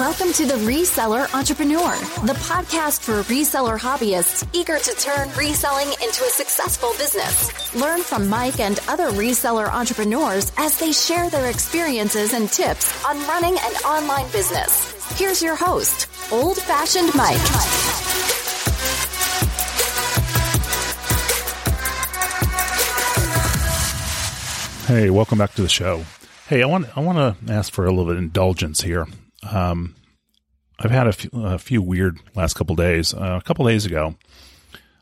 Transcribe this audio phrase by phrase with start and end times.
[0.00, 1.90] Welcome to the Reseller Entrepreneur,
[2.24, 7.74] the podcast for reseller hobbyists eager to turn reselling into a successful business.
[7.74, 13.18] Learn from Mike and other reseller entrepreneurs as they share their experiences and tips on
[13.28, 15.18] running an online business.
[15.18, 17.36] Here's your host, Old Fashioned Mike.
[24.86, 26.06] Hey, welcome back to the show.
[26.48, 29.06] Hey, I want I want to ask for a little bit of indulgence here.
[29.48, 29.94] Um,
[30.78, 33.12] I've had a few, few weird last couple days.
[33.12, 34.16] Uh, a couple days ago,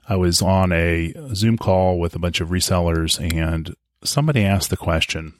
[0.08, 4.76] I was on a Zoom call with a bunch of resellers, and somebody asked the
[4.76, 5.34] question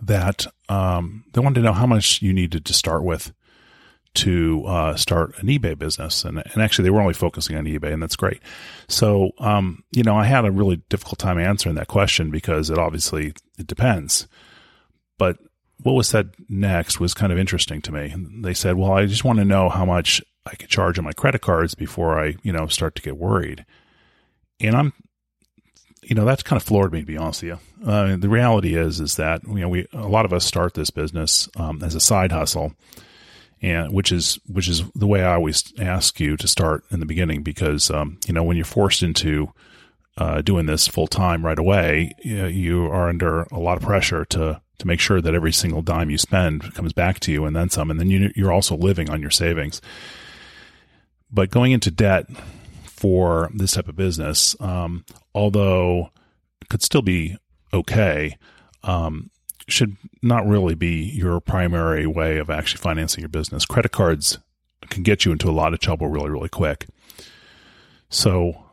[0.00, 3.32] that um, they wanted to know how much you needed to start with
[4.14, 7.92] to uh, start an eBay business, and and actually they were only focusing on eBay,
[7.92, 8.40] and that's great.
[8.88, 12.78] So, um, you know, I had a really difficult time answering that question because it
[12.78, 14.26] obviously it depends.
[15.18, 15.38] But
[15.82, 18.14] what was said next was kind of interesting to me.
[18.42, 21.12] They said, "Well, I just want to know how much I could charge on my
[21.12, 23.64] credit cards before I, you know, start to get worried."
[24.60, 24.92] And I'm,
[26.02, 27.88] you know, that's kind of floored me to be honest with you.
[27.88, 30.90] Uh, the reality is, is that you know, we a lot of us start this
[30.90, 32.74] business um, as a side hustle,
[33.62, 37.06] and which is which is the way I always ask you to start in the
[37.06, 39.52] beginning because um, you know when you're forced into
[40.16, 44.24] uh, doing this full time right away, you, you are under a lot of pressure
[44.26, 47.54] to to make sure that every single dime you spend comes back to you and
[47.54, 47.90] then some.
[47.90, 49.80] And then you, you're also living on your savings.
[51.30, 52.26] But going into debt
[52.84, 55.04] for this type of business, um,
[55.34, 56.10] although
[56.68, 57.36] could still be
[57.72, 58.36] okay,
[58.82, 59.30] um,
[59.66, 63.66] should not really be your primary way of actually financing your business.
[63.66, 64.38] Credit cards
[64.88, 66.86] can get you into a lot of trouble really, really quick.
[68.08, 68.64] So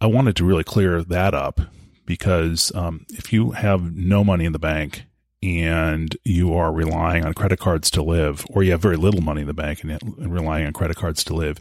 [0.00, 1.60] I wanted to really clear that up
[2.04, 5.04] because um, if you have no money in the bank
[5.42, 9.42] and you are relying on credit cards to live, or you have very little money
[9.42, 10.00] in the bank and
[10.32, 11.58] relying on credit cards to live,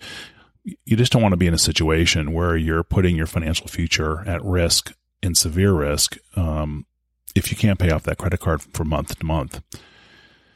[0.64, 4.24] you just don't want to be in a situation where you're putting your financial future
[4.28, 6.86] at risk and severe risk um,
[7.36, 9.62] if you can't pay off that credit card from month to month.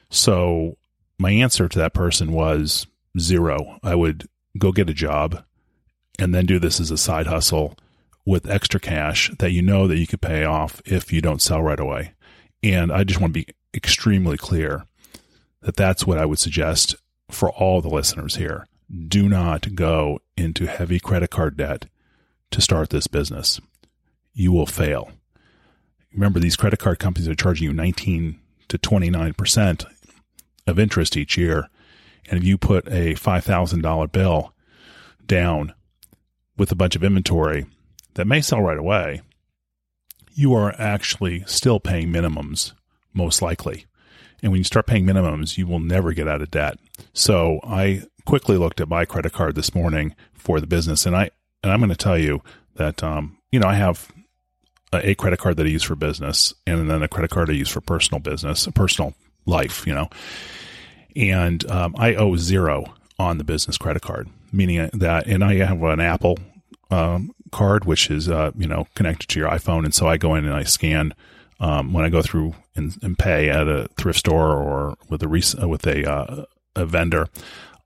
[0.10, 0.78] So
[1.18, 2.86] my answer to that person was
[3.20, 3.80] zero.
[3.84, 5.44] I would go get a job
[6.20, 7.76] and then do this as a side hustle
[8.26, 11.62] with extra cash that you know that you could pay off if you don't sell
[11.62, 12.14] right away.
[12.66, 14.86] And I just want to be extremely clear
[15.62, 16.96] that that's what I would suggest
[17.30, 18.66] for all the listeners here.
[19.08, 21.86] Do not go into heavy credit card debt
[22.50, 23.62] to start this business.
[24.34, 25.12] You will fail.
[26.12, 28.40] Remember, these credit card companies are charging you 19
[28.70, 29.86] to 29%
[30.66, 31.70] of interest each year.
[32.30, 34.54] And if you put a $5,000 bill
[35.28, 35.74] down
[36.58, 37.68] with a bunch of inventory
[38.16, 39.22] that may sell right away,
[40.36, 42.74] you are actually still paying minimums,
[43.14, 43.86] most likely.
[44.44, 46.78] And when you start paying minimums, you will never get out of debt.
[47.14, 51.32] So I quickly looked at my credit card this morning for the business, and I
[51.64, 52.42] and I'm going to tell you
[52.76, 54.12] that um, you know I have
[54.94, 57.70] a, credit card that I use for business, and then a credit card I use
[57.70, 59.14] for personal business, a personal
[59.46, 60.10] life, you know.
[61.16, 65.82] And um, I owe zero on the business credit card, meaning that, and I have
[65.82, 66.38] an Apple
[66.92, 70.36] um, card, which is uh, you know connected to your iPhone, and so I go
[70.36, 71.14] in and I scan
[71.60, 75.28] um, when I go through and, and, pay at a thrift store or with a
[75.28, 76.46] res- uh, with a uh,
[76.76, 77.28] a vendor.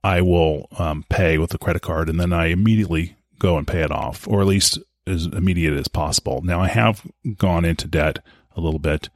[0.03, 3.81] I will um, pay with a credit card, and then I immediately go and pay
[3.81, 6.41] it off, or at least as immediate as possible.
[6.41, 7.05] Now I have
[7.37, 8.19] gone into debt
[8.55, 9.09] a little bit,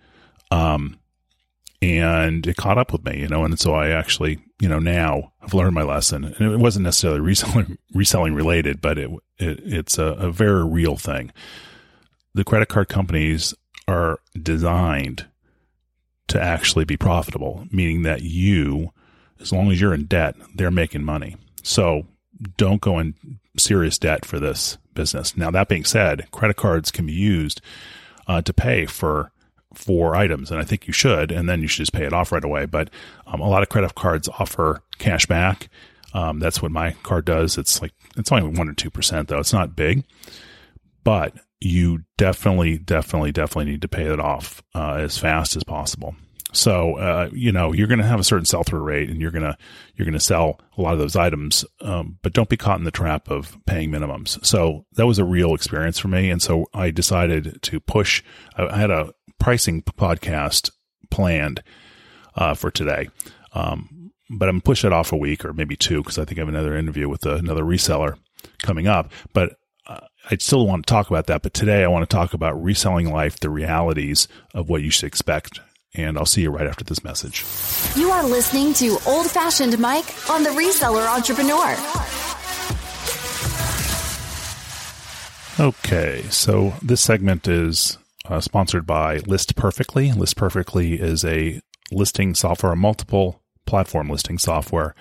[0.51, 0.99] um,
[1.83, 5.33] and it caught up with me, you know, and so I actually, you know, now
[5.41, 9.97] I've learned my lesson, and it wasn't necessarily reselling reselling related, but it, it it's
[9.97, 11.31] a, a very real thing.
[12.33, 13.53] The credit card companies
[13.87, 15.27] are designed
[16.27, 18.91] to actually be profitable, meaning that you,
[19.39, 21.35] as long as you're in debt, they're making money.
[21.63, 22.07] So
[22.57, 23.15] don't go in
[23.57, 25.35] serious debt for this business.
[25.37, 27.61] Now, that being said, credit cards can be used
[28.27, 29.32] uh, to pay for
[29.73, 32.31] for items, and I think you should, and then you should just pay it off
[32.31, 32.65] right away.
[32.65, 32.89] But
[33.27, 35.69] um, a lot of credit cards offer cash back.
[36.13, 37.57] Um, that's what my card does.
[37.57, 39.39] It's like it's only one or two percent though.
[39.39, 40.03] It's not big,
[41.03, 46.15] but you definitely, definitely, definitely need to pay it off uh, as fast as possible.
[46.53, 49.31] So uh, you know you're going to have a certain sell through rate, and you're
[49.31, 49.57] gonna
[49.95, 52.91] you're gonna sell a lot of those items, um, but don't be caught in the
[52.91, 54.43] trap of paying minimums.
[54.45, 58.23] So that was a real experience for me, and so I decided to push.
[58.55, 60.71] I had a pricing podcast
[61.11, 61.61] planned
[62.35, 63.09] uh, for today.
[63.51, 66.41] Um, but I'm push it off a week or maybe two because I think I
[66.41, 68.17] have another interview with another reseller
[68.59, 69.11] coming up.
[69.33, 69.99] But uh,
[70.31, 71.41] I still want to talk about that.
[71.41, 75.07] But today I want to talk about reselling life, the realities of what you should
[75.07, 75.59] expect
[75.95, 77.45] and I'll see you right after this message.
[77.95, 81.77] You are listening to Old Fashioned Mike on the Reseller Entrepreneur.
[85.59, 87.99] Okay, so this segment is
[88.29, 90.11] uh, sponsored by List Perfectly.
[90.11, 91.61] List Perfectly is a
[91.91, 94.95] listing software, a multiple platform listing software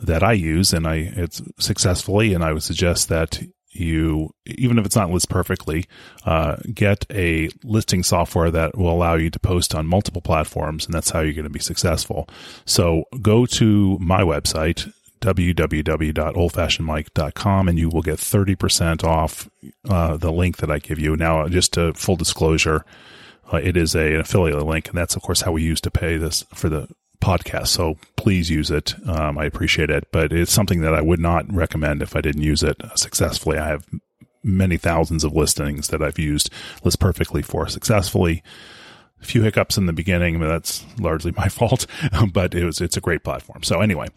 [0.00, 2.34] that I use, and I it's successfully.
[2.34, 3.40] And I would suggest that
[3.70, 5.86] you, even if it's not list perfectly,
[6.24, 10.94] uh, get a listing software that will allow you to post on multiple platforms, and
[10.94, 12.28] that's how you're going to be successful.
[12.64, 19.48] So go to my website www.oldfashionedmike.com and you will get 30% off
[19.88, 21.16] uh, the link that I give you.
[21.16, 22.84] Now, just to full disclosure,
[23.52, 25.90] uh, it is a, an affiliate link, and that's, of course, how we use to
[25.90, 26.88] pay this for the
[27.20, 27.68] podcast.
[27.68, 28.94] So please use it.
[29.08, 32.42] Um, I appreciate it, but it's something that I would not recommend if I didn't
[32.42, 33.58] use it successfully.
[33.58, 33.86] I have
[34.42, 36.50] many thousands of listings that I've used
[36.84, 38.42] List Perfectly for successfully.
[39.22, 41.86] A few hiccups in the beginning, but that's largely my fault.
[42.32, 43.62] but it was it's a great platform.
[43.62, 44.08] So anyway,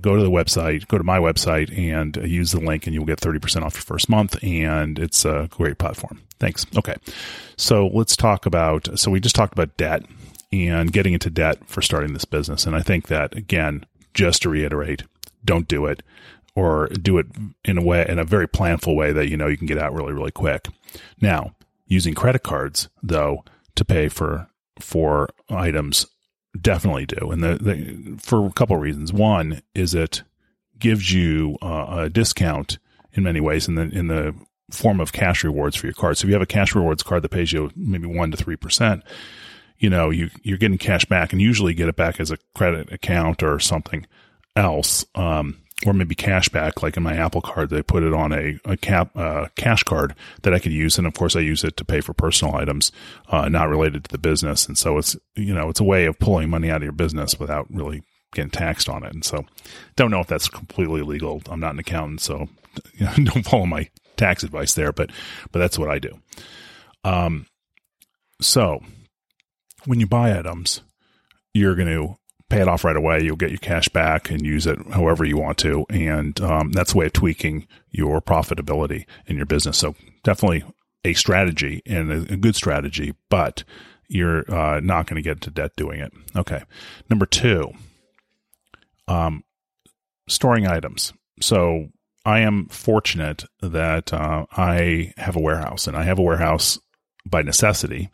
[0.00, 3.20] go to the website, go to my website, and use the link, and you'll get
[3.20, 4.42] thirty percent off your first month.
[4.42, 6.22] And it's a great platform.
[6.38, 6.66] Thanks.
[6.76, 6.96] Okay,
[7.56, 8.98] so let's talk about.
[8.98, 10.04] So we just talked about debt
[10.52, 12.66] and getting into debt for starting this business.
[12.66, 15.02] And I think that again, just to reiterate,
[15.44, 16.02] don't do it
[16.54, 17.26] or do it
[17.64, 19.92] in a way, in a very planful way that you know you can get out
[19.92, 20.68] really, really quick.
[21.20, 21.54] Now,
[21.86, 23.44] using credit cards though
[23.76, 24.48] to pay for
[24.80, 26.06] for items
[26.60, 29.12] definitely do, and the, the for a couple of reasons.
[29.12, 30.22] One is it
[30.78, 32.78] gives you uh, a discount
[33.12, 34.34] in many ways in the in the
[34.70, 36.18] form of cash rewards for your card.
[36.18, 38.56] So if you have a cash rewards card that pays you maybe one to three
[38.56, 39.02] percent,
[39.78, 42.92] you know, you, you're getting cash back and usually get it back as a credit
[42.92, 44.06] account or something
[44.54, 45.04] else.
[45.14, 48.58] Um, or maybe cash back, like in my Apple card, they put it on a,
[48.64, 50.96] a cap, uh, cash card that I could use.
[50.96, 52.92] And of course I use it to pay for personal items,
[53.28, 54.66] uh, not related to the business.
[54.66, 57.38] And so it's, you know, it's a way of pulling money out of your business
[57.38, 58.02] without really
[58.32, 59.12] getting taxed on it.
[59.12, 59.44] And so
[59.96, 61.42] don't know if that's completely legal.
[61.50, 62.48] I'm not an accountant, so
[62.94, 65.10] you know, don't follow my tax advice there, but,
[65.52, 66.18] but that's what I do.
[67.04, 67.46] Um,
[68.40, 68.80] so
[69.84, 70.80] when you buy items,
[71.52, 72.16] you're going to
[72.48, 73.22] pay it off right away.
[73.22, 75.84] You'll get your cash back and use it however you want to.
[75.90, 79.78] And um, that's a way of tweaking your profitability in your business.
[79.78, 80.64] So definitely
[81.04, 83.64] a strategy and a, a good strategy, but
[84.08, 86.12] you're uh, not going to get into debt doing it.
[86.36, 86.62] Okay.
[87.10, 87.72] Number two,
[89.08, 89.42] um,
[90.28, 91.12] storing items.
[91.40, 91.88] So
[92.24, 96.78] I am fortunate that uh, I have a warehouse and I have a warehouse
[97.24, 98.10] by necessity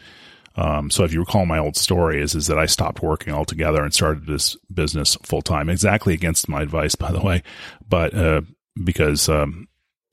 [0.56, 3.82] um, so if you recall my old story is, is that I stopped working altogether
[3.82, 7.42] and started this business full time, exactly against my advice, by the way,
[7.88, 8.42] but, uh,
[8.82, 9.68] because, um,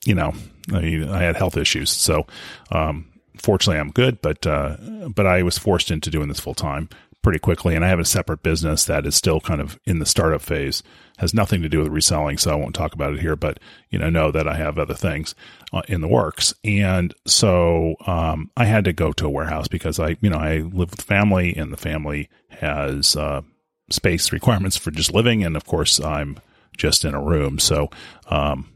[0.05, 0.33] you know,
[0.73, 1.89] I, I, had health issues.
[1.89, 2.25] So,
[2.71, 4.77] um, fortunately I'm good, but, uh,
[5.13, 6.89] but I was forced into doing this full time
[7.21, 7.75] pretty quickly.
[7.75, 10.81] And I have a separate business that is still kind of in the startup phase,
[11.17, 12.37] has nothing to do with reselling.
[12.37, 14.93] So I won't talk about it here, but you know, know that I have other
[14.93, 15.35] things
[15.73, 16.53] uh, in the works.
[16.63, 20.59] And so, um, I had to go to a warehouse because I, you know, I
[20.59, 23.41] live with family and the family has, uh,
[23.89, 25.43] space requirements for just living.
[25.43, 26.37] And of course I'm
[26.77, 27.59] just in a room.
[27.59, 27.89] So,
[28.29, 28.71] um,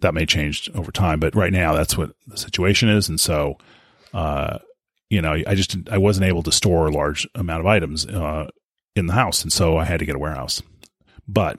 [0.00, 3.08] that may change over time, but right now that's what the situation is.
[3.08, 3.58] And so,
[4.12, 4.58] uh,
[5.10, 8.48] you know, I just I wasn't able to store a large amount of items uh,
[8.96, 10.62] in the house, and so I had to get a warehouse.
[11.28, 11.58] But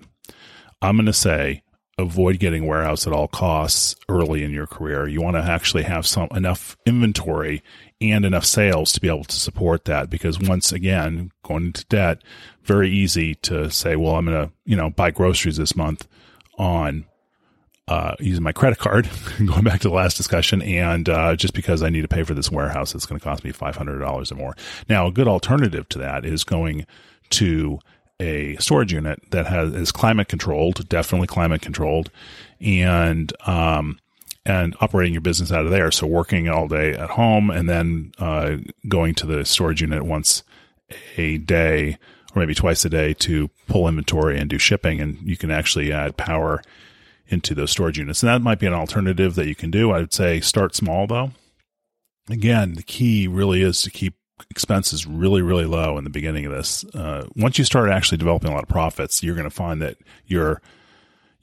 [0.82, 1.64] I'm going to say
[1.98, 5.08] avoid getting warehouse at all costs early in your career.
[5.08, 7.62] You want to actually have some enough inventory
[8.00, 12.24] and enough sales to be able to support that because once again, going into debt,
[12.64, 16.08] very easy to say, well, I'm going to, you know, buy groceries this month
[16.58, 17.06] on
[17.92, 19.10] uh, using my credit card,
[19.46, 22.34] going back to the last discussion, and uh, just because I need to pay for
[22.34, 24.56] this warehouse, it's going to cost me five hundred dollars or more.
[24.88, 26.86] Now, a good alternative to that is going
[27.32, 27.80] to
[28.22, 32.10] a storage unit that has is climate controlled, definitely climate controlled,
[32.62, 34.00] and um,
[34.46, 35.92] and operating your business out of there.
[35.92, 38.56] So working all day at home and then uh,
[38.88, 40.44] going to the storage unit once
[41.18, 41.98] a day
[42.34, 45.92] or maybe twice a day to pull inventory and do shipping, and you can actually
[45.92, 46.62] add power
[47.32, 48.22] into those storage units.
[48.22, 49.92] And that might be an alternative that you can do.
[49.92, 51.32] I would say start small though.
[52.30, 54.16] Again, the key really is to keep
[54.50, 56.84] expenses really, really low in the beginning of this.
[56.94, 59.98] Uh, once you start actually developing a lot of profits, you're going to find that
[60.26, 60.62] your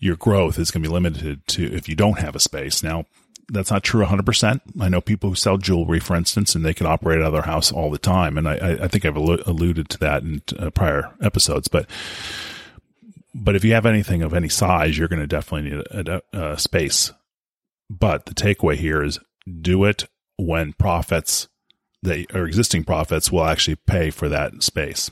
[0.00, 2.84] your growth is going to be limited to if you don't have a space.
[2.84, 3.04] Now,
[3.48, 4.60] that's not true 100%.
[4.80, 7.42] I know people who sell jewelry, for instance, and they can operate out of their
[7.42, 8.36] house all the time.
[8.36, 11.66] And I, I think I've alluded to that in uh, prior episodes.
[11.66, 11.86] But
[13.34, 16.52] but if you have anything of any size, you're going to definitely need a, a,
[16.52, 17.12] a space.
[17.90, 19.18] But the takeaway here is
[19.60, 20.04] do it
[20.36, 21.48] when profits
[22.02, 25.10] that or existing profits will actually pay for that space.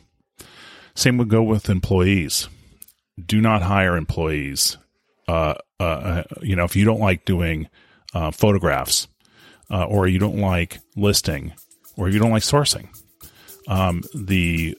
[0.94, 2.48] Same would go with employees.
[3.24, 4.76] Do not hire employees.
[5.28, 7.68] Uh, uh, you know, if you don't like doing
[8.14, 9.08] uh, photographs,
[9.70, 11.52] uh, or you don't like listing,
[11.96, 12.88] or you don't like sourcing,
[13.68, 14.78] um, the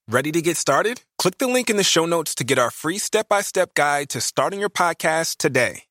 [0.11, 1.03] Ready to get started?
[1.17, 4.09] Click the link in the show notes to get our free step by step guide
[4.09, 5.83] to starting your podcast today.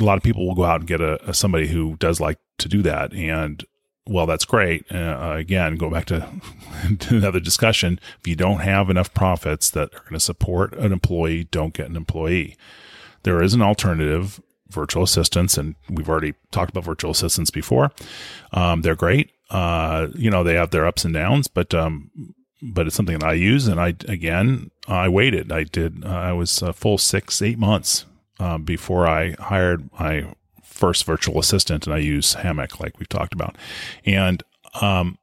[0.00, 2.38] A lot of people will go out and get a, a somebody who does like
[2.58, 3.64] to do that, and
[4.06, 4.84] well, that's great.
[4.92, 6.28] Uh, again, go back to,
[7.00, 7.98] to, another discussion.
[8.20, 11.90] If you don't have enough profits that are going to support an employee, don't get
[11.90, 12.56] an employee.
[13.24, 17.90] There is an alternative, virtual assistants, and we've already talked about virtual assistants before.
[18.52, 19.32] Um, they're great.
[19.50, 22.10] Uh, you know, they have their ups and downs, but um,
[22.60, 23.66] but it's something that I use.
[23.66, 25.52] And I again, I waited.
[25.52, 26.04] I did.
[26.04, 28.04] Uh, I was a full six, eight months
[28.40, 33.32] uh, before I hired my first virtual assistant, and I use Hammoq, like we've talked
[33.34, 33.56] about.
[34.04, 34.42] And
[34.80, 35.18] um,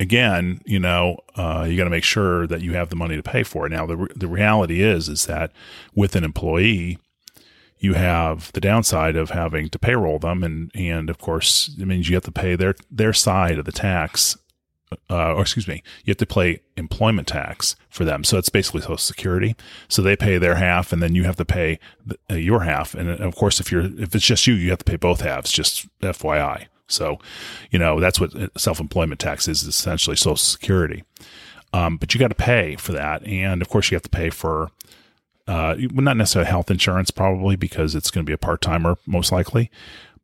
[0.00, 3.22] again, you know, uh, you got to make sure that you have the money to
[3.22, 3.70] pay for it.
[3.70, 5.52] Now, the re- the reality is is that
[5.94, 6.98] with an employee,
[7.80, 12.08] you have the downside of having to payroll them, and and of course, it means
[12.08, 14.36] you have to pay their their side of the tax.
[15.10, 18.24] Uh, or excuse me, you have to pay employment tax for them.
[18.24, 19.54] So it's basically Social Security.
[19.86, 22.94] So they pay their half, and then you have to pay the, uh, your half.
[22.94, 25.52] And of course, if you're if it's just you, you have to pay both halves.
[25.52, 26.68] Just FYI.
[26.90, 27.18] So,
[27.70, 31.04] you know that's what self employment tax is essentially Social Security.
[31.74, 34.30] Um, but you got to pay for that, and of course, you have to pay
[34.30, 34.70] for
[35.48, 39.32] uh, not necessarily health insurance, probably because it's going to be a part timer, most
[39.32, 39.70] likely.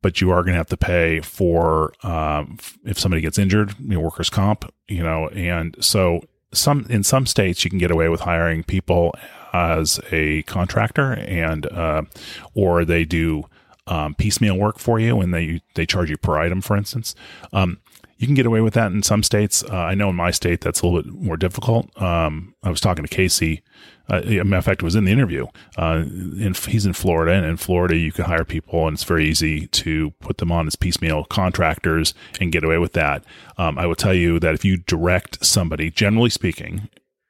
[0.03, 3.95] But you are going to have to pay for um, if somebody gets injured, you
[3.95, 6.21] know, workers' comp, you know, and so
[6.53, 9.15] some in some states you can get away with hiring people
[9.55, 12.03] as a contractor, and uh,
[12.53, 13.45] or they do
[13.87, 17.15] um, piecemeal work for you, and they they charge you per item, for instance.
[17.53, 17.81] Um,
[18.19, 19.65] you can get away with that in some states.
[19.65, 21.91] Uh, I know in my state that's a little bit more difficult.
[22.01, 23.63] Um, I was talking to Casey
[24.09, 25.47] uh, matter of fact, it was in the interview.
[25.77, 29.27] Uh, in, he's in Florida, and in Florida, you can hire people, and it's very
[29.27, 33.25] easy to put them on as piecemeal contractors and get away with that.
[33.57, 36.89] Um, I will tell you that if you direct somebody, generally speaking,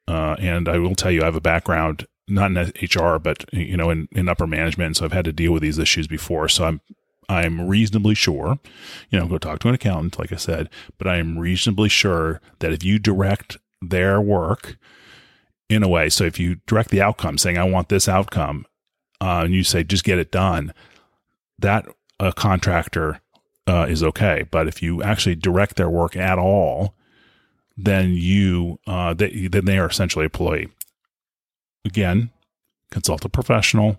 [0.09, 3.77] uh, and I will tell you, I have a background not in HR, but you
[3.77, 6.49] know, in, in upper management, so I've had to deal with these issues before.
[6.49, 6.81] So I'm
[7.29, 8.59] I'm reasonably sure,
[9.11, 12.41] you know, go talk to an accountant, like I said, but I am reasonably sure
[12.59, 14.77] that if you direct their work
[15.69, 16.09] in a way.
[16.09, 18.67] So if you direct the outcome saying, I want this outcome,
[19.21, 20.73] uh, and you say, just get it done,
[21.59, 21.87] that
[22.21, 23.21] a contractor
[23.67, 24.45] uh, is okay.
[24.51, 26.95] But if you actually direct their work at all,
[27.77, 30.69] then you, uh, they, then they are essentially employee.
[31.85, 32.31] Again,
[32.91, 33.99] consult a professional.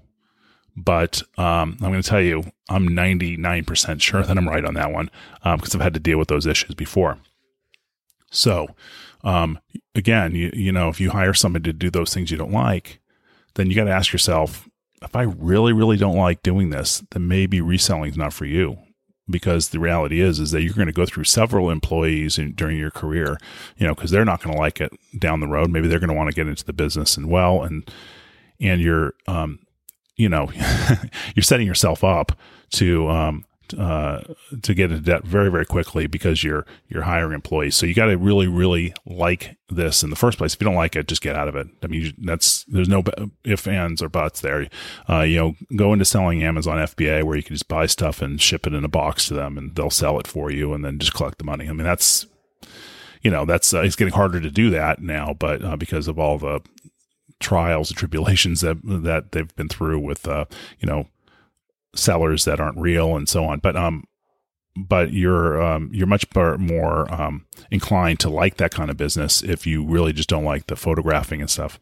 [0.78, 4.92] But um, I'm going to tell you, I'm 99% sure that I'm right on that
[4.92, 5.10] one
[5.44, 7.18] because um, I've had to deal with those issues before.
[8.30, 8.76] So,
[9.24, 9.60] um,
[9.96, 13.00] again, you, you know, if you hire somebody to do those things you don't like,
[13.56, 14.70] then you got to ask yourself,
[15.02, 18.78] if I really, really don't like doing this, then maybe reselling is not for you.
[19.28, 22.78] Because the reality is, is that you're going to go through several employees in, during
[22.78, 23.38] your career,
[23.76, 25.72] you know, because they're not going to like it down the road.
[25.72, 27.92] Maybe they're going to want to get into the business and well, and
[28.60, 29.66] and you're, um,
[30.16, 30.52] you know,
[31.36, 32.34] you're setting yourself up
[32.74, 34.22] to um, uh,
[34.62, 37.76] to get into debt very very quickly because you're you're hiring employees.
[37.76, 40.54] So you got to really really like this in the first place.
[40.54, 41.68] If you don't like it, just get out of it.
[41.84, 43.04] I mean, that's there's no
[43.44, 44.68] if ands or buts there.
[45.10, 48.42] Uh, you know, go into selling Amazon FBA where you can just buy stuff and
[48.42, 51.00] ship it in a box to them, and they'll sell it for you, and then
[51.00, 51.68] just collect the money.
[51.68, 52.26] I mean, that's
[53.22, 56.20] you know that's uh, it's getting harder to do that now, but uh, because of
[56.20, 56.62] all the
[57.40, 60.46] trials and tribulations that that they've been through with uh,
[60.80, 61.08] you know
[61.96, 63.60] sellers that aren't real and so on.
[63.60, 64.06] But um,
[64.76, 69.66] but you're um, you're much more um, inclined to like that kind of business if
[69.66, 71.80] you really just don't like the photographing and stuff.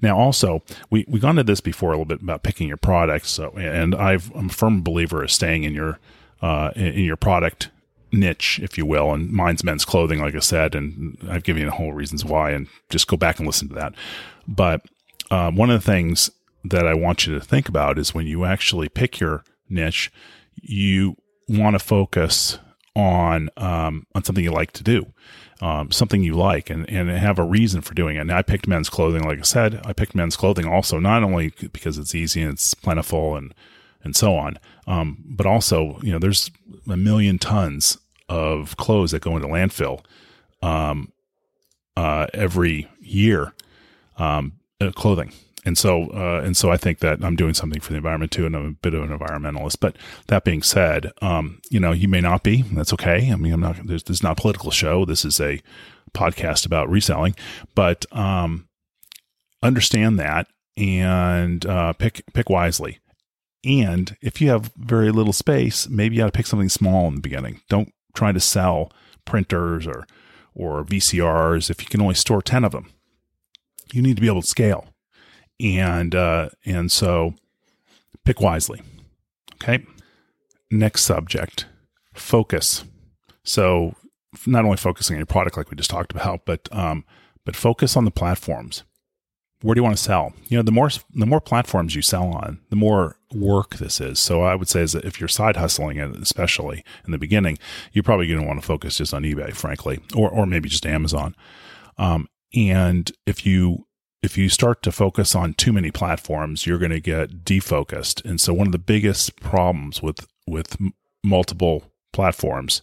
[0.00, 3.30] Now, also we we've gone to this before a little bit about picking your products.
[3.30, 5.98] So, and I've, I'm a firm believer of staying in your
[6.40, 7.70] uh, in your product
[8.12, 9.12] niche, if you will.
[9.12, 12.52] And mine's men's clothing, like I said, and I've given you the whole reasons why.
[12.52, 13.94] And just go back and listen to that.
[14.46, 14.82] But
[15.32, 16.30] um, one of the things
[16.62, 20.12] that I want you to think about is when you actually pick your niche,
[20.60, 21.16] you
[21.48, 22.58] want to focus
[22.94, 25.12] on um, on something you like to do,
[25.60, 28.20] um, something you like, and and have a reason for doing it.
[28.20, 29.80] And I picked men's clothing, like I said.
[29.84, 33.54] I picked men's clothing also not only because it's easy and it's plentiful and
[34.02, 36.50] and so on, um, but also you know there's
[36.88, 40.02] a million tons of clothes that go into landfill
[40.62, 41.12] um,
[41.96, 43.52] uh, every year,
[44.18, 45.32] um, uh, clothing
[45.66, 48.46] and so uh, and so I think that I'm doing something for the environment too,
[48.46, 49.78] and I'm a bit of an environmentalist.
[49.80, 49.96] But
[50.28, 52.62] that being said, um, you know, you may not be.
[52.62, 53.30] That's okay.
[53.32, 53.86] I mean, I'm not.
[53.86, 55.04] This, this is not a political show.
[55.04, 55.60] This is a
[56.14, 57.34] podcast about reselling.
[57.74, 58.68] But um,
[59.62, 60.46] understand that
[60.76, 63.00] and uh, pick pick wisely.
[63.64, 67.16] And if you have very little space, maybe you got to pick something small in
[67.16, 67.60] the beginning.
[67.68, 68.92] Don't try to sell
[69.24, 70.06] printers or
[70.54, 72.92] or VCRs if you can only store ten of them.
[73.92, 74.86] You need to be able to scale
[75.60, 77.34] and uh, and so
[78.24, 78.82] pick wisely.
[79.54, 79.84] Okay.
[80.70, 81.66] Next subject,
[82.14, 82.84] focus.
[83.44, 83.94] So
[84.46, 87.04] not only focusing on your product like we just talked about, but um,
[87.44, 88.82] but focus on the platforms.
[89.62, 90.34] Where do you want to sell?
[90.48, 94.18] You know, the more the more platforms you sell on, the more work this is.
[94.18, 97.58] So I would say is that if you're side hustling it, especially in the beginning,
[97.92, 100.84] you're probably going to want to focus just on eBay, frankly, or or maybe just
[100.84, 101.34] Amazon.
[101.96, 103.85] Um, and if you
[104.26, 108.22] if you start to focus on too many platforms, you're going to get defocused.
[108.24, 112.82] And so one of the biggest problems with with m- multiple platforms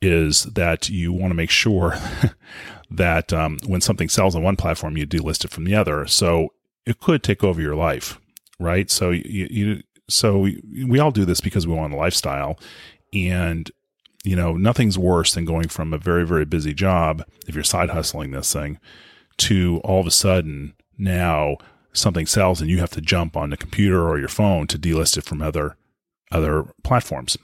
[0.00, 1.98] is that you want to make sure
[2.90, 6.06] that um, when something sells on one platform, you delist it from the other.
[6.06, 6.54] So
[6.86, 8.18] it could take over your life,
[8.58, 8.90] right?
[8.90, 12.58] So you, you so we, we all do this because we want a lifestyle,
[13.12, 13.70] and
[14.24, 17.90] you know nothing's worse than going from a very very busy job if you're side
[17.90, 18.78] hustling this thing
[19.38, 21.56] to all of a sudden now
[21.92, 25.16] something sells and you have to jump on the computer or your phone to delist
[25.16, 25.76] it from other
[26.32, 27.36] other platforms.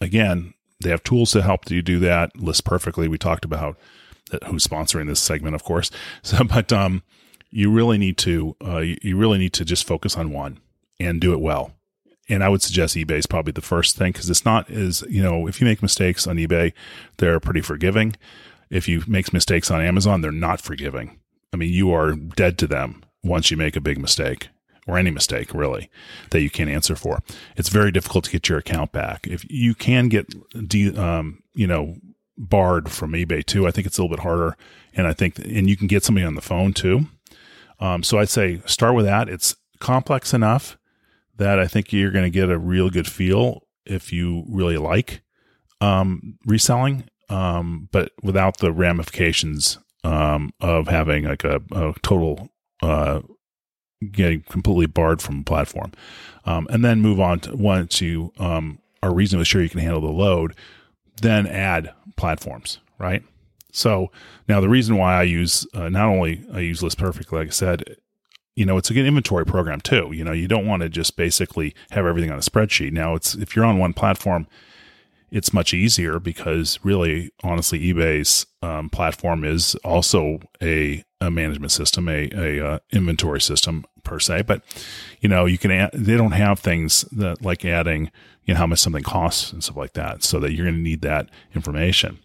[0.00, 2.36] Again, they have tools to help you do that.
[2.36, 3.06] List perfectly.
[3.06, 3.78] We talked about
[4.46, 5.90] who's sponsoring this segment, of course.
[6.22, 7.02] So, but um,
[7.50, 10.60] you really need to uh, you really need to just focus on one
[10.98, 11.72] and do it well.
[12.28, 15.22] And I would suggest eBay is probably the first thing because it's not as you
[15.22, 16.72] know if you make mistakes on eBay,
[17.18, 18.16] they're pretty forgiving.
[18.70, 21.19] If you make mistakes on Amazon, they're not forgiving.
[21.52, 24.48] I mean, you are dead to them once you make a big mistake
[24.86, 25.90] or any mistake really
[26.30, 27.20] that you can't answer for.
[27.56, 29.26] It's very difficult to get your account back.
[29.26, 30.26] If you can get,
[30.68, 31.96] de- um, you know,
[32.36, 34.56] barred from eBay too, I think it's a little bit harder.
[34.94, 37.06] And I think, and you can get somebody on the phone too.
[37.78, 39.28] Um, so I'd say start with that.
[39.28, 40.76] It's complex enough
[41.36, 45.22] that I think you're going to get a real good feel if you really like
[45.80, 52.48] um, reselling, um, but without the ramifications um, of having like a, a total
[52.82, 53.20] uh,
[54.12, 55.92] getting completely barred from platform,
[56.44, 60.00] um, and then move on to once you um, are reasonably sure you can handle
[60.00, 60.54] the load,
[61.20, 63.22] then add platforms, right?
[63.72, 64.10] So
[64.48, 67.50] now the reason why I use uh, not only I use List Perfect, like I
[67.50, 67.96] said,
[68.56, 70.10] you know, it's a good inventory program too.
[70.12, 72.92] You know, you don't want to just basically have everything on a spreadsheet.
[72.92, 74.46] Now, it's if you're on one platform
[75.30, 82.08] it's much easier because really, honestly, eBay's um, platform is also a, a management system,
[82.08, 84.42] a, a uh, inventory system per se.
[84.42, 84.62] But
[85.20, 88.10] you know, you can add, they don't have things that like adding
[88.44, 90.82] you know how much something costs and stuff like that, so that you're going to
[90.82, 92.18] need that information.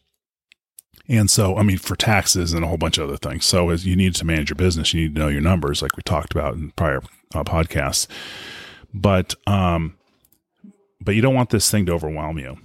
[1.08, 3.46] And so, I mean, for taxes and a whole bunch of other things.
[3.46, 5.96] So, as you need to manage your business, you need to know your numbers, like
[5.96, 7.04] we talked about in prior
[7.36, 8.08] uh, podcasts.
[8.92, 9.98] But, um,
[11.00, 12.58] but you don't want this thing to overwhelm you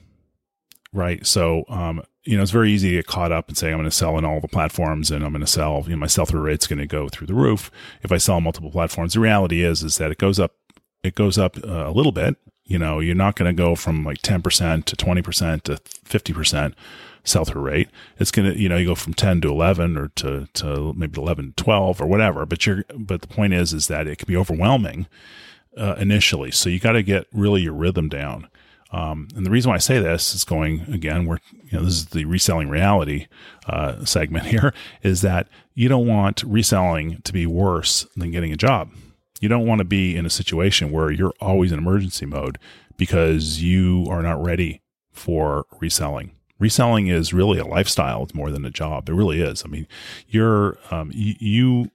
[0.92, 1.24] right?
[1.26, 3.85] So, um, you know, it's very easy to get caught up and say, I'm going
[3.85, 6.26] to sell in all the platforms and I'm going to sell, you know, my sell
[6.26, 7.70] through rate's going to go through the roof
[8.03, 9.14] if I sell multiple platforms.
[9.14, 10.55] The reality is, is that it goes up,
[11.03, 12.37] it goes up uh, a little bit.
[12.64, 16.74] You know, you're not going to go from like 10% to 20% to 50%
[17.24, 17.88] sell through rate.
[18.18, 21.20] It's going to, you know, you go from 10 to 11 or to, to maybe
[21.20, 22.46] 11 to 12 or whatever.
[22.46, 25.07] But you're, but the point is, is that it can be overwhelming
[25.76, 26.50] uh, initially.
[26.50, 28.48] So you got to get really your rhythm down.
[28.92, 31.94] Um, and the reason why I say this is going again, we're you know this
[31.94, 33.29] is the reselling reality
[33.66, 38.57] uh, segment here is that you don't want reselling to be worse than getting a
[38.57, 38.90] job.
[39.40, 42.59] You don't want to be in a situation where you're always in emergency mode
[42.96, 46.33] because you are not ready for reselling.
[46.59, 49.09] Reselling is really a lifestyle it's more than a job.
[49.09, 49.62] It really is.
[49.64, 49.87] I mean,
[50.29, 51.90] you're um, y- you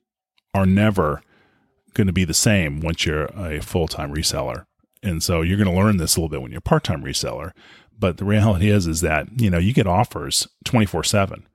[0.56, 1.22] are never
[1.94, 4.66] going to be the same once you're a full time reseller
[5.06, 7.52] and so you're going to learn this a little bit when you're a part-time reseller.
[7.98, 11.48] But the reality is, is that, you know, you get offers 24 seven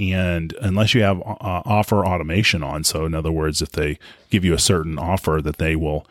[0.00, 3.98] And unless you have uh, offer automation on, so in other words, if they
[4.30, 6.06] give you a certain offer that they will,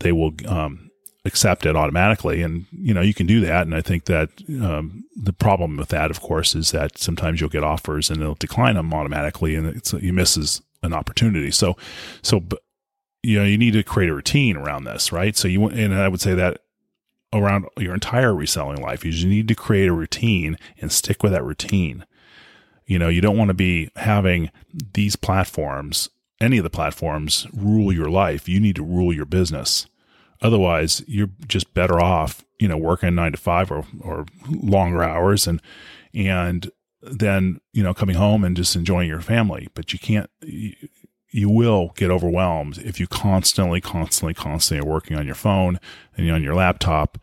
[0.00, 0.90] they will um,
[1.24, 2.42] accept it automatically.
[2.42, 3.62] And, you know, you can do that.
[3.62, 4.28] And I think that
[4.60, 8.34] um, the problem with that, of course, is that sometimes you'll get offers and they'll
[8.34, 11.50] decline them automatically and it's, you misses an opportunity.
[11.50, 11.76] So,
[12.22, 12.42] so,
[13.22, 15.36] you know, you need to create a routine around this, right?
[15.36, 16.62] So you, and I would say that
[17.32, 21.32] around your entire reselling life, is you need to create a routine and stick with
[21.32, 22.04] that routine.
[22.86, 24.50] You know, you don't want to be having
[24.94, 28.48] these platforms, any of the platforms rule your life.
[28.48, 29.86] You need to rule your business
[30.42, 35.46] Otherwise, you're just better off, you know, working nine to five or, or longer hours
[35.46, 35.62] and,
[36.12, 39.68] and then, you know, coming home and just enjoying your family.
[39.74, 40.28] But you can't,
[41.32, 45.80] you, will get overwhelmed if you constantly, constantly, constantly are working on your phone
[46.16, 47.18] and on your laptop,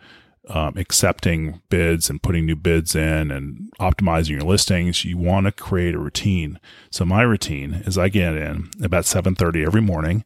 [0.49, 5.05] um, accepting bids and putting new bids in and optimizing your listings.
[5.05, 6.59] You want to create a routine.
[6.89, 10.25] So my routine is I get in about 7:30 every morning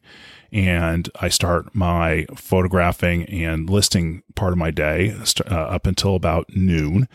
[0.54, 5.12] and I start my photographing and listing part of my day
[5.50, 7.08] uh, up until about noon,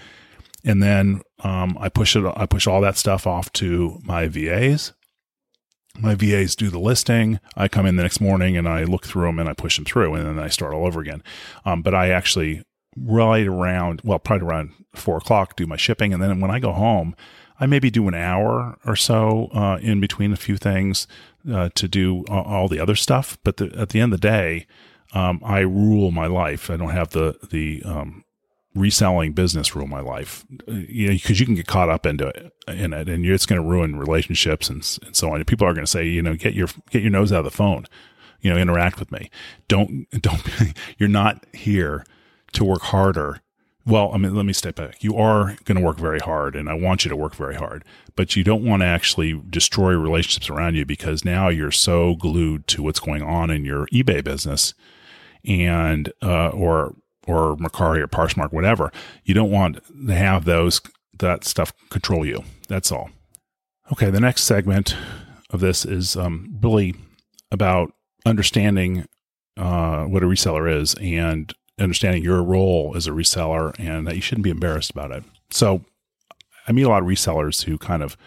[0.66, 2.26] and then um, I push it.
[2.36, 4.92] I push all that stuff off to my VAs.
[5.98, 7.40] My VAs do the listing.
[7.58, 9.86] I come in the next morning and I look through them and I push them
[9.86, 11.24] through, and then I start all over again.
[11.66, 12.64] Um, but I actually
[12.96, 16.72] right around well, probably around four o'clock, do my shipping, and then when I go
[16.72, 17.16] home.
[17.62, 21.08] I maybe do an hour or so uh, in between a few things
[21.52, 23.38] uh, to do all the other stuff.
[23.44, 24.66] But the, at the end of the day,
[25.14, 26.70] um, I rule my life.
[26.70, 28.24] I don't have the the um,
[28.80, 30.46] reselling business rule my life.
[30.68, 33.46] Uh, you know, because you can get caught up into it, in it, and it's
[33.46, 35.38] going to ruin relationships and and so on.
[35.38, 37.46] And people are going to say, you know, get your get your nose out of
[37.46, 37.86] the phone.
[38.42, 39.30] You know, interact with me.
[39.68, 40.42] Don't don't.
[40.98, 42.06] you're not here
[42.54, 43.42] to work harder
[43.90, 45.04] well, I mean, let me step back.
[45.04, 47.84] You are going to work very hard, and I want you to work very hard,
[48.16, 52.68] but you don't want to actually destroy relationships around you because now you're so glued
[52.68, 54.74] to what's going on in your eBay business,
[55.44, 56.96] and uh, or
[57.30, 58.92] or Mercari or Poshmark, whatever.
[59.24, 60.82] You don't want to have those
[61.20, 62.44] that stuff control you.
[62.68, 63.10] That's all.
[63.92, 64.96] Okay, the next segment
[65.50, 66.96] of this is um, really
[67.52, 67.92] about
[68.26, 69.06] understanding
[69.58, 74.22] uh, what a reseller is and understanding your role as a reseller and that you
[74.22, 75.24] shouldn't be embarrassed about it.
[75.50, 75.84] So
[76.68, 78.18] I meet a lot of resellers who kind of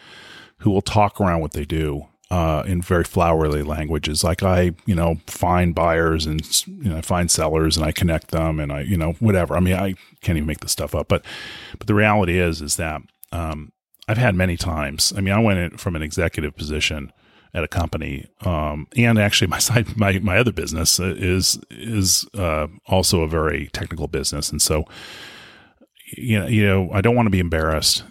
[0.59, 4.25] who will talk around what they do uh, in very flowery languages.
[4.25, 8.59] Like I, you know, find buyers and you know, find sellers and I connect them
[8.59, 9.55] and I, you know, whatever.
[9.55, 11.09] I mean, I can't even make this stuff up.
[11.09, 11.27] But
[11.77, 13.71] but the reality is, is that um,
[14.09, 15.13] I've had many times.
[15.15, 17.13] I mean, I went from an executive position
[17.53, 18.27] at a company.
[18.41, 23.69] Um, and actually, my side, my my other business is is uh, also a very
[23.75, 24.87] technical business, and so
[26.17, 28.05] you know, you know, I don't want to be embarrassed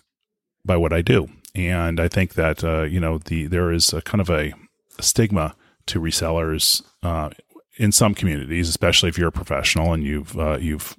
[0.64, 4.02] by what I do, and I think that uh, you know the there is a
[4.02, 4.54] kind of a,
[4.98, 5.56] a stigma
[5.88, 7.30] to resellers uh,
[7.78, 10.96] in some communities, especially if you're a professional and you've uh, you've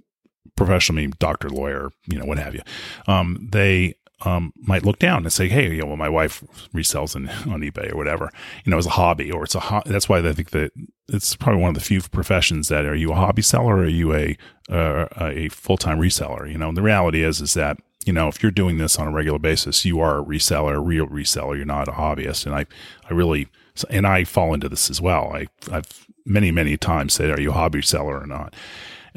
[0.56, 2.62] professional mean doctor, lawyer, you know, what have you.
[3.06, 7.16] Um, they um, might look down and say, "Hey, you know, well, my wife resells
[7.16, 8.30] in, on eBay or whatever,
[8.64, 9.82] you know, as a hobby, or it's a ho-.
[9.86, 10.72] that's why I think that
[11.08, 13.88] it's probably one of the few professions that are you a hobby seller or are
[13.88, 14.36] you a
[14.70, 16.50] uh, a full time reseller?
[16.50, 19.08] You know, and the reality is is that you know if you're doing this on
[19.08, 21.56] a regular basis, you are a reseller, a real reseller.
[21.56, 22.66] You're not a hobbyist, and I
[23.08, 23.48] I really
[23.90, 25.32] and I fall into this as well.
[25.34, 28.54] I I've many many times said, "Are you a hobby seller or not?"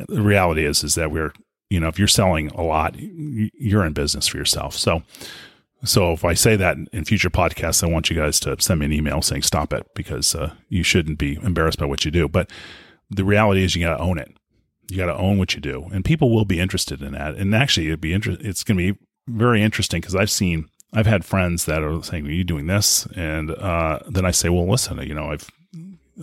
[0.08, 1.34] The reality is is that we're
[1.70, 4.76] you know, if you're selling a lot, you're in business for yourself.
[4.76, 5.04] So,
[5.84, 8.86] so if I say that in future podcasts, I want you guys to send me
[8.88, 12.28] an email saying stop it because uh, you shouldn't be embarrassed by what you do.
[12.28, 12.50] But
[13.10, 14.36] the reality is, you got to own it.
[14.88, 17.36] You got to own what you do, and people will be interested in that.
[17.36, 21.08] And actually, it'd be inter- It's going to be very interesting because I've seen, I've
[21.08, 24.70] had friends that are saying, "Are you doing this?" And uh, then I say, "Well,
[24.70, 25.50] listen, you know, I've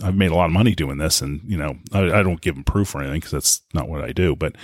[0.03, 2.55] I've made a lot of money doing this, and you know, I, I don't give
[2.55, 4.55] them proof or anything because that's not what I do, but."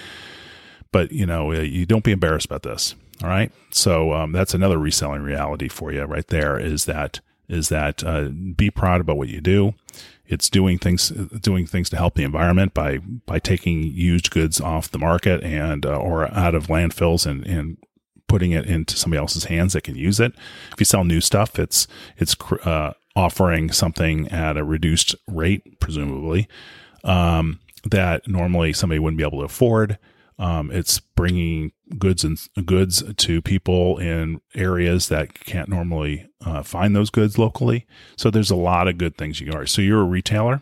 [0.91, 2.95] but you know, uh, you don't be embarrassed about this.
[3.23, 3.51] All right.
[3.71, 8.29] So um, that's another reselling reality for you right there is that is that uh,
[8.29, 9.73] be proud about what you do.
[10.29, 14.91] It's doing things doing things to help the environment by by taking used goods off
[14.91, 17.77] the market and uh, or out of landfills and and
[18.27, 20.33] putting it into somebody else's hands that can use it.
[20.71, 21.87] If you sell new stuff, it's
[22.17, 26.47] it's uh, offering something at a reduced rate, presumably,
[27.03, 29.97] um, that normally somebody wouldn't be able to afford.
[30.39, 36.95] Um, it's bringing goods and goods to people in areas that can't normally uh, find
[36.95, 37.85] those goods locally.
[38.15, 39.65] So there's a lot of good things you are.
[39.65, 40.61] So you're a retailer.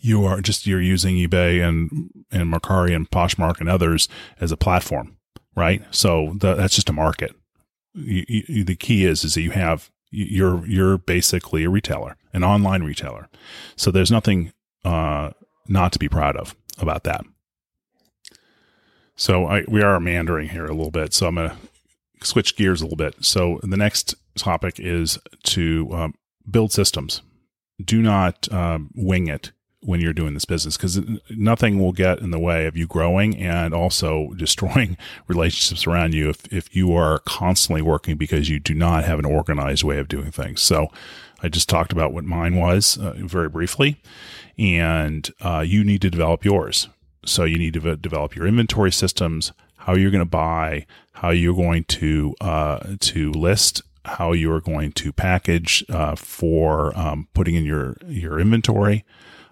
[0.00, 4.08] You are just you're using eBay and and Mercari and Poshmark and others
[4.40, 5.16] as a platform,
[5.54, 5.82] right?
[5.90, 7.36] So the, that's just a market.
[7.94, 12.42] you, you, the key is is that you have you're you're basically a retailer, an
[12.42, 13.28] online retailer.
[13.76, 14.52] So there's nothing
[14.84, 15.32] uh,
[15.68, 17.24] not to be proud of about that.
[19.22, 21.14] So I, we are meandering here a little bit.
[21.14, 23.24] So I'm going to switch gears a little bit.
[23.24, 26.14] So the next topic is to um,
[26.50, 27.22] build systems.
[27.80, 32.32] Do not um, wing it when you're doing this business because nothing will get in
[32.32, 34.96] the way of you growing and also destroying
[35.28, 39.24] relationships around you if, if you are constantly working because you do not have an
[39.24, 40.60] organized way of doing things.
[40.62, 40.88] So
[41.44, 44.02] I just talked about what mine was uh, very briefly,
[44.58, 46.88] and uh, you need to develop yours.
[47.24, 51.54] So you need to develop your inventory systems, how you're going to buy, how you're
[51.54, 57.54] going to uh, to list how you are going to package uh, for um, putting
[57.54, 59.04] in your your inventory,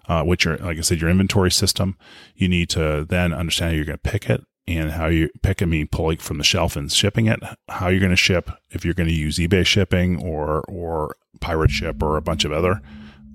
[0.07, 1.97] uh, which are like I said, your inventory system.
[2.35, 5.61] You need to then understand how you're going to pick it and how you pick
[5.61, 7.39] it mean pulling from the shelf and shipping it.
[7.69, 11.71] How you're going to ship if you're going to use eBay shipping or or Pirate
[11.71, 12.81] Ship or a bunch of other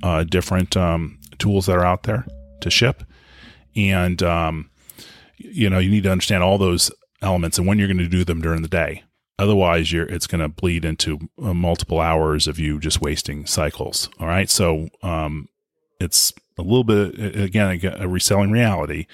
[0.03, 2.27] uh, different um, tools that are out there
[2.61, 3.03] to ship,
[3.77, 4.71] and um,
[5.37, 6.91] you know you need to understand all those
[7.23, 9.03] elements and when you're going to do them during the day.
[9.39, 14.09] Otherwise, you're it's going to bleed into uh, multiple hours of you just wasting cycles.
[14.19, 15.49] All right, so um,
[16.01, 19.07] it's a little bit again a reselling reality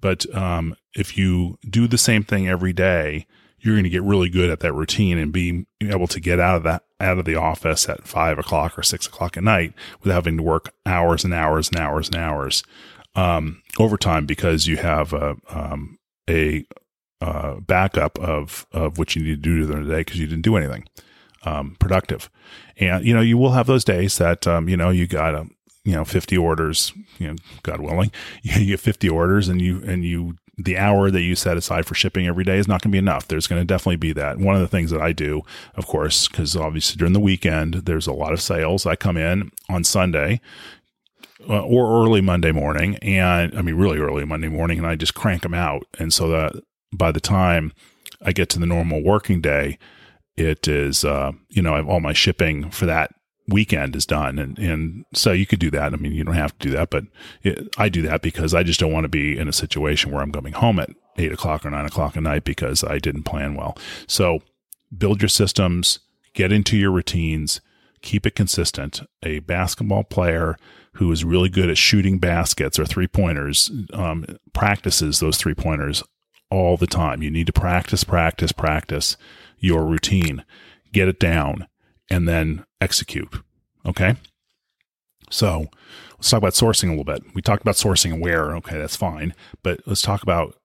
[0.00, 3.26] but um, if you do the same thing every day
[3.60, 6.56] you're going to get really good at that routine and being able to get out
[6.56, 9.72] of that out of the office at five o'clock or six o'clock at night
[10.02, 12.62] without having to work hours and hours and hours and hours
[13.14, 15.98] um, overtime because you have a um,
[16.28, 16.64] a
[17.20, 20.42] uh, backup of of what you need to do during the day because you didn't
[20.42, 20.84] do anything
[21.44, 22.30] um, productive.
[22.78, 25.46] And you know you will have those days that um, you know you got a
[25.84, 30.04] you know 50 orders you know god willing you get 50 orders and you and
[30.04, 32.94] you the hour that you set aside for shipping every day is not going to
[32.94, 33.26] be enough.
[33.26, 34.38] There's going to definitely be that.
[34.38, 35.42] One of the things that i do
[35.74, 38.86] of course because obviously during the weekend there's a lot of sales.
[38.86, 40.40] I come in on sunday
[41.48, 45.14] uh, or early monday morning and i mean really early monday morning and i just
[45.14, 46.52] crank them out and so that
[46.92, 47.72] by the time
[48.24, 49.78] i get to the normal working day
[50.36, 53.12] it is uh, you know i have all my shipping for that
[53.48, 54.38] weekend is done.
[54.38, 55.92] And, and so you could do that.
[55.92, 57.04] I mean, you don't have to do that, but
[57.42, 60.22] it, I do that because I just don't want to be in a situation where
[60.22, 63.54] I'm coming home at eight o'clock or nine o'clock at night because I didn't plan
[63.54, 63.76] well.
[64.06, 64.40] So
[64.96, 65.98] build your systems,
[66.34, 67.60] get into your routines,
[68.02, 69.00] keep it consistent.
[69.22, 70.56] A basketball player
[70.94, 76.02] who is really good at shooting baskets or three pointers um, practices those three pointers
[76.50, 77.22] all the time.
[77.22, 79.16] You need to practice, practice, practice
[79.58, 80.44] your routine.
[80.92, 81.66] Get it down
[82.10, 83.42] and then execute.
[83.86, 84.16] Okay.
[85.30, 85.66] So
[86.18, 87.22] let's talk about sourcing a little bit.
[87.34, 88.54] We talked about sourcing where.
[88.56, 89.34] Okay, that's fine.
[89.62, 90.56] But let's talk about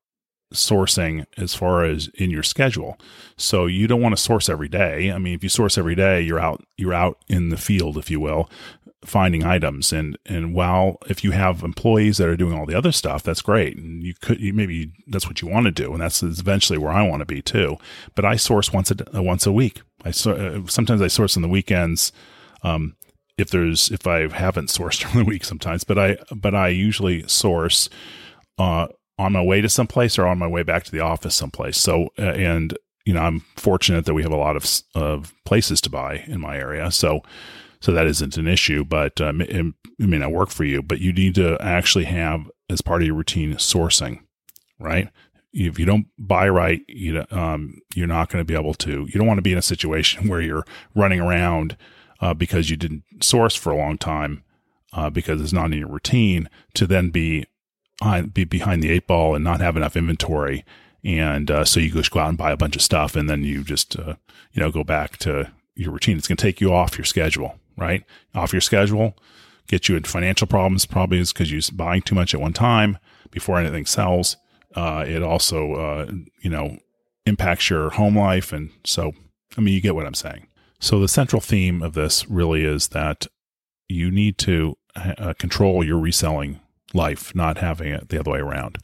[0.54, 2.98] sourcing as far as in your schedule.
[3.36, 5.12] So you don't want to source every day.
[5.12, 8.10] I mean, if you source every day, you're out you're out in the field, if
[8.10, 8.50] you will,
[9.04, 9.92] finding items.
[9.92, 13.42] And and while if you have employees that are doing all the other stuff, that's
[13.42, 13.78] great.
[13.78, 16.92] And you could you, maybe that's what you want to do, and that's eventually where
[16.92, 17.78] I want to be too.
[18.16, 19.82] But I source once a once a week.
[20.06, 22.12] I uh, sometimes I source on the weekends.
[22.64, 22.96] Um,
[23.38, 27.28] if there's if I haven't sourced during the week sometimes, but I but I usually
[27.28, 27.90] source
[28.58, 31.78] uh, on my way to someplace or on my way back to the office someplace.
[31.78, 35.82] So uh, and you know I'm fortunate that we have a lot of of places
[35.82, 36.92] to buy in my area.
[36.92, 37.22] So
[37.80, 39.66] so that isn't an issue, but um, it,
[40.00, 40.82] it may not work for you.
[40.82, 44.22] But you need to actually have as part of your routine sourcing,
[44.80, 45.10] right?
[45.54, 49.06] if you don't buy right, you um, you're not going to be able to.
[49.06, 51.78] You don't want to be in a situation where you're running around
[52.22, 54.44] uh, because you didn't source for a long time
[54.94, 57.46] uh, because it's not in your routine to then be
[58.34, 60.66] be behind the eight ball and not have enough inventory,
[61.04, 63.44] and uh, so you just go out and buy a bunch of stuff, and then
[63.44, 64.16] you just uh,
[64.54, 66.18] you know go back to your routine.
[66.18, 68.04] It's going to take you off your schedule, right?
[68.36, 69.18] Off your schedule,
[69.68, 70.86] get you in financial problems.
[70.86, 72.98] Probably is because you're buying too much at one time
[73.32, 74.38] before anything sells
[74.78, 76.78] uh, it also, uh, you know,
[77.26, 78.54] impacts your home life.
[78.54, 79.14] And so,
[79.58, 80.48] I mean, you get what I'm saying.
[80.80, 83.26] So the central theme of this really is that
[83.90, 86.60] you need to uh, control your reselling
[86.94, 88.78] life, not having it the other way around.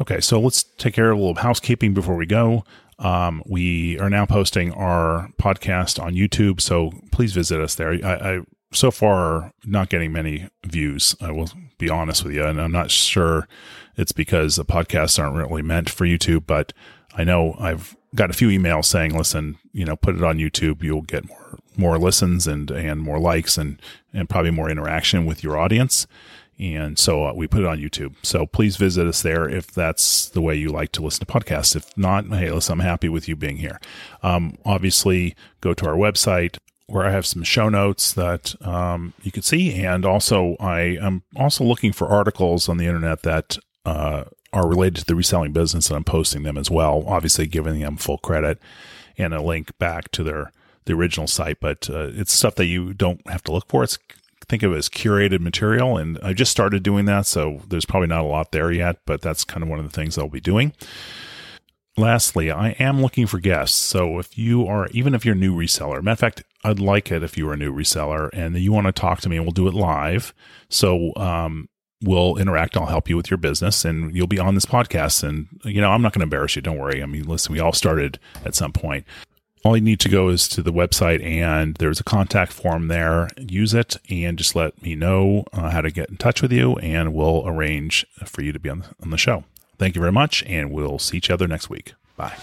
[0.00, 2.64] Okay, so let's take care of a little housekeeping before we go.
[2.98, 7.92] Um, we are now posting our podcast on YouTube, so please visit us there.
[8.04, 8.40] I, I
[8.72, 11.16] so far not getting many views.
[11.20, 13.48] I will be honest with you, and I'm not sure
[13.96, 16.72] it's because the podcasts aren't really meant for YouTube, but
[17.14, 20.82] I know I've got a few emails saying, listen, you know, put it on YouTube.
[20.82, 23.80] You'll get more, more listens and, and more likes and,
[24.12, 26.06] and probably more interaction with your audience.
[26.58, 28.14] And so uh, we put it on YouTube.
[28.22, 31.76] So please visit us there if that's the way you like to listen to podcasts.
[31.76, 33.80] If not, hey, listen, I'm happy with you being here.
[34.22, 39.30] Um, obviously, go to our website where I have some show notes that um, you
[39.30, 39.74] can see.
[39.84, 45.00] And also, I am also looking for articles on the internet that uh, are related
[45.00, 47.04] to the reselling business, and I'm posting them as well.
[47.06, 48.58] Obviously, giving them full credit
[49.16, 50.52] and a link back to their
[50.86, 51.60] the original site.
[51.60, 53.84] But uh, it's stuff that you don't have to look for.
[53.84, 53.98] It's
[54.48, 55.96] think of it as curated material.
[55.96, 57.26] And I just started doing that.
[57.26, 59.94] So there's probably not a lot there yet, but that's kind of one of the
[59.94, 60.72] things I'll be doing.
[61.96, 63.76] Lastly, I am looking for guests.
[63.76, 67.10] So if you are, even if you're a new reseller, matter of fact, I'd like
[67.10, 69.44] it if you were a new reseller and you want to talk to me and
[69.44, 70.32] we'll do it live.
[70.68, 71.68] So, um,
[72.00, 72.76] we'll interact.
[72.76, 75.24] I'll help you with your business and you'll be on this podcast.
[75.24, 76.62] And, you know, I'm not going to embarrass you.
[76.62, 77.02] Don't worry.
[77.02, 79.04] I mean, listen, we all started at some point
[79.68, 83.28] all you need to go is to the website and there's a contact form there.
[83.36, 86.76] Use it and just let me know uh, how to get in touch with you,
[86.76, 89.44] and we'll arrange for you to be on, on the show.
[89.76, 91.92] Thank you very much, and we'll see each other next week.
[92.16, 92.36] Bye.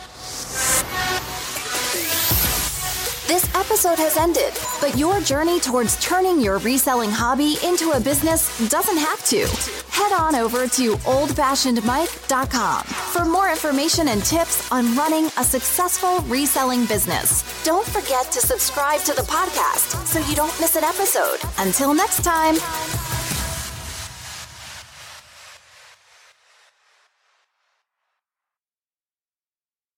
[3.76, 8.96] Episode has ended, but your journey towards turning your reselling hobby into a business doesn't
[8.96, 9.46] have to.
[9.92, 16.86] Head on over to oldfashionedmike.com for more information and tips on running a successful reselling
[16.86, 17.44] business.
[17.66, 21.40] Don't forget to subscribe to the podcast so you don't miss an episode.
[21.58, 22.56] Until next time.